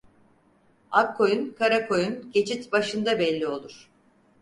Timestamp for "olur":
3.47-3.91